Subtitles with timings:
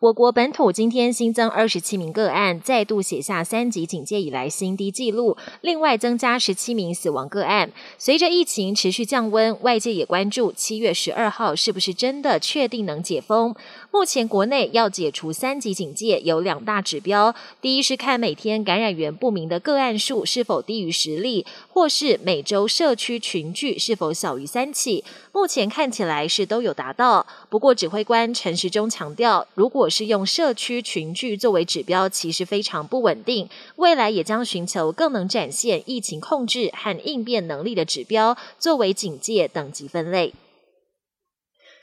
[0.00, 5.36] 我国本土今天新增二十七名个案，再度写下三级警戒以来新低纪录。
[5.60, 7.70] 另外增加十七名死亡个案。
[7.98, 13.54] 随着疫情持续降温，外界也关注七月十二号是不是真的确定能解封。
[13.90, 25.04] 目前国内要解除三级警戒有两大指标：第一是看每天感染源不明的个案数是否低于十例，或是每周社区群聚是否小于三起。
[25.32, 27.26] 目前看起来是都有达到。
[27.50, 33.48] 不过指挥官陈时中强调，如果是用社区群聚作为指标，其实非常不稳定。
[33.76, 40.32] 未来也将寻求更能展现疫情控制和应变能力的指标，作为警戒等级分类。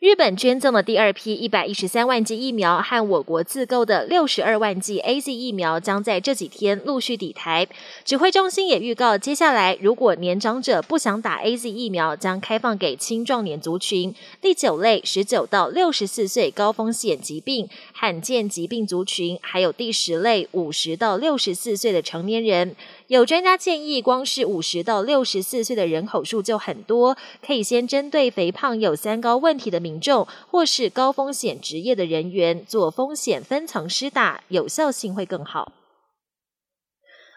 [0.00, 7.68] 日本捐赠的第二批一百一十三万剂疫苗，和我国自购的六十二万剂 A Z 疫苗将在这几天陆续抵台。
[8.02, 14.14] 指挥中心也预告，接下来如果年长者不想打 A Z 疫苗，将开放给青壮年族群。
[14.40, 22.74] 第九类十九到六十四岁高风险疾病、罕见疾病族群，还有第十类五十到六十四岁的成年人。
[23.08, 35.72] 有专家建议，光是五十到六十四岁的人口数就很多，可以先针对肥胖有三高问题的民民众，或是高风险职业的人员做风险分层施打，有效性会更好。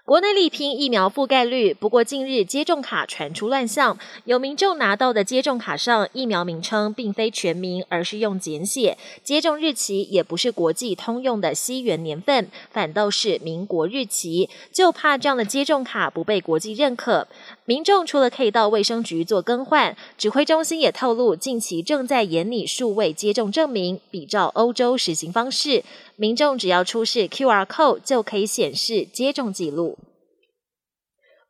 [0.06, 17.26] 国内力拼疫苗覆盖率，不过近日接种卡传出乱象，有民众拿到的接种卡上疫苗名称并非全名，而是用简写，接种日期也不是国际通用的西元年份，反倒是民国日期，就怕这样的接种卡不被国际认可。
[17.64, 25.86] 民众除了可以到卫生局做更换，指挥中心也透露，近期正在研拟数位接种证明，比照欧洲实行方式。
[26.16, 29.98] 民众只要出示 QR code 就可以显示接种记录。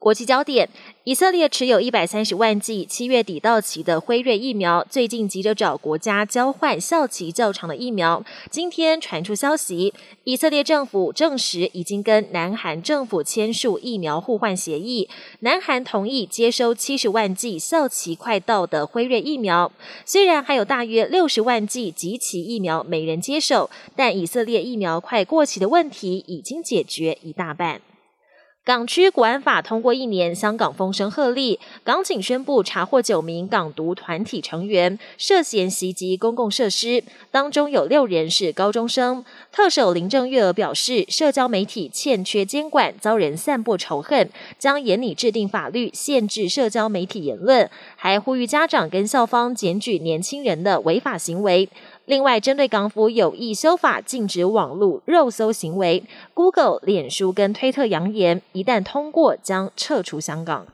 [0.04, 0.68] 国际焦点：
[1.06, 8.22] 以色列持有一百三十万剂七月底到期的辉瑞疫苗，最近急着找国家交换效期较长的疫苗。
[8.52, 9.94] 今天传出消息，
[10.26, 15.08] 以色列政府证实已经跟南韩政府签署疫苗互换协议，
[15.40, 19.72] 南韩同意接收七十万剂效期快到的辉瑞疫苗。
[20.04, 27.80] 虽然还有大约六十万剂及其疫苗没人接手，但以色列疫苗快过期的问题已经解决一大半。
[28.66, 31.60] 港区国安法通过一年，香港风声鹤唳。
[31.84, 39.26] 港警宣布查获九名港独团体成员，涉嫌袭击公共设施，当中有六人是高中生。
[39.52, 51.68] 特首林郑月娥表示，社交媒体欠缺监管，遭人散播仇恨，将严厉制定法律限制社交媒体言论，还呼吁家长跟校方检举年轻人的违法行为。
[52.06, 56.04] 另外，针对港府有意修法禁止网络肉搜行为
[56.34, 60.68] ，Google、脸书跟推特扬言，一旦通过将撤出香港。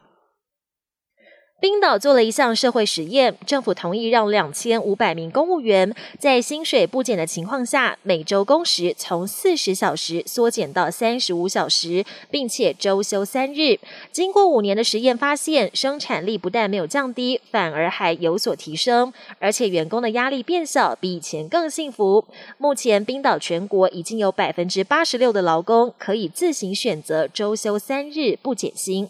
[1.62, 13.78] 冰岛做了一项社会实验，政府同意让两千五百名公务员在薪水不减的情况下，每周工时从四十小时缩减到三十五小时，并且周休三日。
[14.10, 22.24] 经过五年的实验发现，生产力不但没有降低，反而还有所提升，而且员工的压力变小，比以前更幸福。
[22.58, 29.10] 目前，冰岛全国已经有百分之八十六的劳工可以自行选择周休三日不减薪。